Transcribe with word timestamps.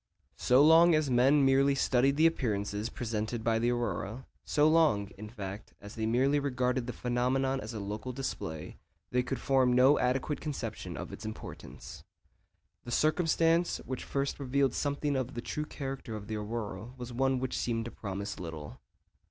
So 0.39 0.63
long 0.63 0.95
as 0.95 1.11
men 1.11 1.45
merely 1.45 1.75
studied 1.75 2.15
the 2.17 2.25
appearances 2.25 2.89
presented 2.89 3.43
by 3.43 3.59
the 3.59 3.69
aurora, 3.69 4.25
so 4.43 4.67
long, 4.67 5.09
in 5.15 5.29
fact, 5.29 5.75
as 5.79 5.93
they 5.93 6.07
merely 6.07 6.39
regarded 6.39 6.87
the 6.87 6.91
phenomenon 6.91 7.61
as 7.61 7.75
a 7.75 7.79
local 7.79 8.11
display, 8.11 8.79
they 9.11 9.21
could 9.21 9.39
form 9.39 9.73
no 9.73 9.99
adequate 9.99 10.41
conception 10.41 10.97
of 10.97 11.13
its 11.13 11.23
importance. 11.23 12.03
The 12.83 12.89
circumstance 12.89 13.77
which 13.85 14.03
first 14.03 14.39
revealed 14.39 14.73
something 14.73 15.15
of 15.15 15.35
the 15.35 15.39
true 15.41 15.65
character 15.65 16.15
of 16.15 16.25
the 16.25 16.35
aurora 16.37 16.93
was 16.97 17.13
one 17.13 17.37
which 17.39 17.55
seemed 17.55 17.85
to 17.85 17.91
promise 17.91 18.39
little. 18.39 18.81